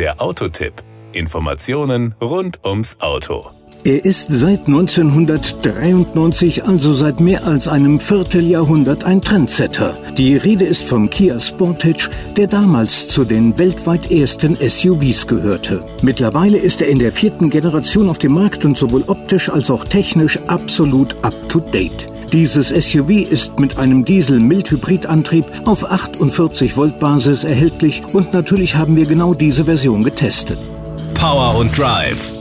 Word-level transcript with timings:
Der 0.00 0.18
Autotipp. 0.22 0.72
Informationen 1.12 2.14
rund 2.22 2.64
ums 2.64 2.96
Auto. 3.00 3.50
Er 3.84 4.02
ist 4.02 4.28
seit 4.30 4.66
1993, 4.66 6.64
also 6.64 6.94
seit 6.94 7.20
mehr 7.20 7.46
als 7.46 7.68
einem 7.68 8.00
Vierteljahrhundert, 8.00 9.04
ein 9.04 9.20
Trendsetter. 9.20 9.98
Die 10.16 10.38
Rede 10.38 10.64
ist 10.64 10.88
vom 10.88 11.10
Kia 11.10 11.38
Sportage, 11.38 12.08
der 12.34 12.46
damals 12.46 13.08
zu 13.08 13.26
den 13.26 13.58
weltweit 13.58 14.10
ersten 14.10 14.54
SUVs 14.54 15.26
gehörte. 15.26 15.84
Mittlerweile 16.00 16.56
ist 16.56 16.80
er 16.80 16.88
in 16.88 16.98
der 16.98 17.12
vierten 17.12 17.50
Generation 17.50 18.08
auf 18.08 18.16
dem 18.16 18.32
Markt 18.32 18.64
und 18.64 18.78
sowohl 18.78 19.04
optisch 19.06 19.50
als 19.50 19.70
auch 19.70 19.84
technisch 19.84 20.38
absolut 20.46 21.14
up-to-date. 21.22 22.08
Dieses 22.32 22.68
SUV 22.68 23.10
ist 23.28 23.58
mit 23.58 23.78
einem 23.78 24.04
Diesel-Mild-Hybrid-Antrieb 24.04 25.44
auf 25.64 25.90
48 25.90 26.76
Volt 26.76 27.00
Basis 27.00 27.42
erhältlich 27.42 28.02
und 28.12 28.32
natürlich 28.32 28.76
haben 28.76 28.94
wir 28.94 29.06
genau 29.06 29.34
diese 29.34 29.64
Version 29.64 30.04
getestet. 30.04 30.58
Power 31.14 31.58
und 31.58 31.76
Drive 31.76 32.39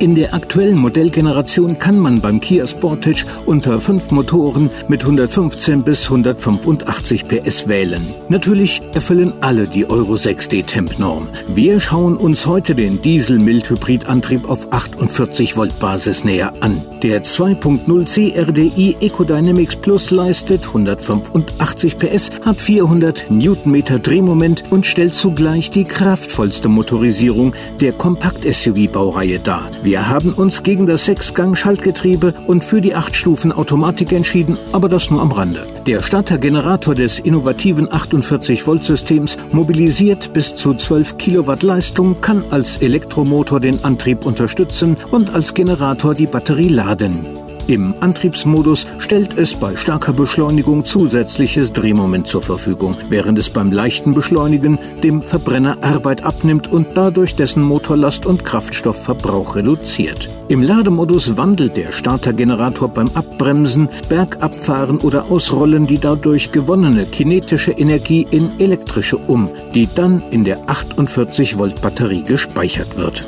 in 0.00 0.14
der 0.14 0.34
aktuellen 0.34 0.78
Modellgeneration 0.78 1.78
kann 1.78 1.98
man 1.98 2.20
beim 2.20 2.40
Kia 2.40 2.66
Sportage 2.66 3.24
unter 3.46 3.80
fünf 3.80 4.10
Motoren 4.10 4.70
mit 4.88 5.02
115 5.02 5.82
bis 5.82 6.04
185 6.04 7.28
PS 7.28 7.68
wählen. 7.68 8.14
Natürlich 8.28 8.80
erfüllen 8.94 9.32
alle 9.40 9.66
die 9.66 9.88
Euro 9.88 10.14
6D 10.14 10.64
Temp-Norm. 10.64 11.28
Wir 11.54 11.80
schauen 11.80 12.16
uns 12.16 12.46
heute 12.46 12.74
den 12.74 13.00
Diesel-Mild-Hybrid-Antrieb 13.02 14.48
auf 14.48 14.72
48 14.72 15.56
Volt 15.56 15.78
Basis 15.78 16.24
näher 16.24 16.52
an. 16.60 16.82
Der 17.02 17.22
2.0 17.22 18.04
CRDI 18.06 18.96
Ecodynamics 19.00 19.76
Plus 19.76 20.10
leistet 20.10 20.66
185 20.66 21.96
PS, 21.96 22.30
hat 22.44 22.60
400 22.60 23.30
Newtonmeter 23.30 23.98
Drehmoment 23.98 24.64
und 24.70 24.86
stellt 24.86 25.14
zugleich 25.14 25.70
die 25.70 25.84
kraftvollste 25.84 26.68
Motorisierung 26.68 27.54
der 27.80 27.92
Kompakt-SUV-Baureihe 27.92 29.38
dar. 29.38 29.70
Wir 29.84 30.08
haben 30.08 30.32
uns 30.32 30.62
gegen 30.62 30.86
das 30.86 31.04
Sechsgang-Schaltgetriebe 31.04 32.32
und 32.46 32.64
für 32.64 32.80
die 32.80 32.96
8-Stufen-Automatik 32.96 34.12
entschieden, 34.12 34.56
aber 34.72 34.88
das 34.88 35.10
nur 35.10 35.20
am 35.20 35.30
Rande. 35.30 35.66
Der 35.86 36.02
Startergenerator 36.02 36.94
des 36.94 37.18
innovativen 37.18 37.86
48-Volt-Systems 37.88 39.36
mobilisiert 39.52 40.32
bis 40.32 40.56
zu 40.56 40.72
12 40.72 41.18
Kilowatt 41.18 41.62
Leistung, 41.62 42.18
kann 42.22 42.44
als 42.48 42.78
Elektromotor 42.78 43.60
den 43.60 43.84
Antrieb 43.84 44.24
unterstützen 44.24 44.96
und 45.10 45.34
als 45.34 45.52
Generator 45.52 46.14
die 46.14 46.28
Batterie 46.28 46.68
laden. 46.68 47.43
Im 47.66 47.94
Antriebsmodus 48.00 48.86
stellt 48.98 49.38
es 49.38 49.54
bei 49.54 49.74
starker 49.76 50.12
Beschleunigung 50.12 50.84
zusätzliches 50.84 51.72
Drehmoment 51.72 52.26
zur 52.26 52.42
Verfügung, 52.42 52.94
während 53.08 53.38
es 53.38 53.48
beim 53.48 53.72
leichten 53.72 54.12
Beschleunigen 54.12 54.78
dem 55.02 55.22
Verbrenner 55.22 55.78
Arbeit 55.80 56.24
abnimmt 56.24 56.70
und 56.70 56.88
dadurch 56.94 57.36
dessen 57.36 57.62
Motorlast 57.62 58.26
und 58.26 58.44
Kraftstoffverbrauch 58.44 59.56
reduziert. 59.56 60.28
Im 60.48 60.62
Lademodus 60.62 61.38
wandelt 61.38 61.76
der 61.78 61.90
Startergenerator 61.90 62.88
beim 62.88 63.08
Abbremsen, 63.14 63.88
Bergabfahren 64.10 64.98
oder 64.98 65.30
Ausrollen 65.30 65.86
die 65.86 65.98
dadurch 65.98 66.52
gewonnene 66.52 67.06
kinetische 67.06 67.72
Energie 67.72 68.26
in 68.30 68.60
elektrische 68.60 69.16
um, 69.16 69.48
die 69.74 69.88
dann 69.94 70.22
in 70.30 70.44
der 70.44 70.68
48 70.68 71.56
Volt 71.56 71.80
Batterie 71.80 72.24
gespeichert 72.24 72.98
wird. 72.98 73.24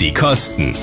Die 0.00 0.12
Kosten 0.14 0.74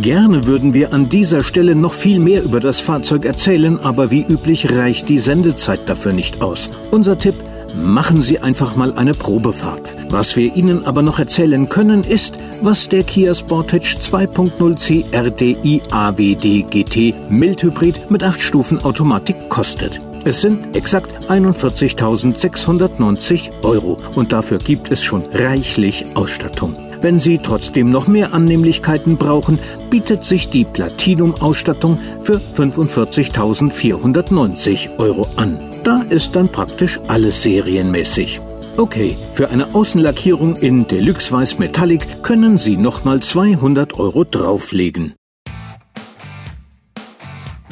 Gerne 0.00 0.46
würden 0.46 0.74
wir 0.74 0.92
an 0.92 1.08
dieser 1.08 1.44
Stelle 1.44 1.74
noch 1.74 1.94
viel 1.94 2.18
mehr 2.18 2.42
über 2.42 2.60
das 2.60 2.80
Fahrzeug 2.80 3.24
erzählen, 3.24 3.78
aber 3.80 4.10
wie 4.10 4.24
üblich 4.24 4.70
reicht 4.70 5.08
die 5.08 5.20
Sendezeit 5.20 5.88
dafür 5.88 6.12
nicht 6.12 6.42
aus. 6.42 6.68
Unser 6.90 7.16
Tipp, 7.16 7.36
machen 7.76 8.20
Sie 8.22 8.40
einfach 8.40 8.74
mal 8.76 8.94
eine 8.94 9.12
Probefahrt. 9.14 9.94
Was 10.10 10.36
wir 10.36 10.54
Ihnen 10.54 10.86
aber 10.86 11.02
noch 11.02 11.18
erzählen 11.18 11.68
können, 11.68 12.02
ist, 12.02 12.38
was 12.62 12.88
der 12.88 13.02
Kia 13.04 13.34
Sportage 13.34 13.98
2.0 13.98 15.10
CRDI 15.10 15.82
AWD 15.90 16.70
GT 16.70 17.14
Mildhybrid 17.30 18.10
mit 18.10 18.22
8 18.22 18.40
Stufen 18.40 18.84
Automatik 18.84 19.48
kostet. 19.48 20.00
Es 20.24 20.40
sind 20.40 20.76
exakt 20.76 21.28
41.690 21.28 23.50
Euro 23.62 23.98
und 24.14 24.32
dafür 24.32 24.58
gibt 24.58 24.90
es 24.90 25.04
schon 25.04 25.22
reichlich 25.32 26.04
Ausstattung. 26.14 26.74
Wenn 27.04 27.18
Sie 27.18 27.36
trotzdem 27.36 27.90
noch 27.90 28.06
mehr 28.06 28.32
Annehmlichkeiten 28.32 29.18
brauchen, 29.18 29.58
bietet 29.90 30.24
sich 30.24 30.48
die 30.48 30.64
Platinum-Ausstattung 30.64 31.98
für 32.22 32.40
45.490 32.56 34.98
Euro 34.98 35.28
an. 35.36 35.58
Da 35.84 36.00
ist 36.08 36.34
dann 36.34 36.50
praktisch 36.50 36.98
alles 37.06 37.42
serienmäßig. 37.42 38.40
Okay, 38.78 39.18
für 39.32 39.50
eine 39.50 39.74
Außenlackierung 39.74 40.56
in 40.56 40.88
Deluxe 40.88 41.30
Weiß 41.30 41.58
Metallic 41.58 42.22
können 42.22 42.56
Sie 42.56 42.78
nochmal 42.78 43.20
200 43.20 43.98
Euro 43.98 44.24
drauflegen. 44.24 45.12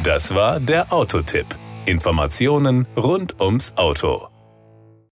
Das 0.05 0.35
war 0.35 0.61
der 0.61 0.93
Autotipp. 0.93 1.47
Informationen 1.87 2.87
rund 2.99 3.41
ums 3.41 3.73
Auto. 3.77 4.29